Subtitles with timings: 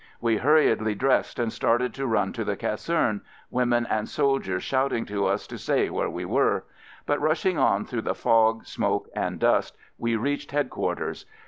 [0.19, 3.21] We hurriedly dressed and started to run to the caserne—
[3.61, 6.63] women and soldiers shouting to us to stay where we were;
[7.05, 11.27] but rushing on through the fog, smoke, and dust, we reached headquarters.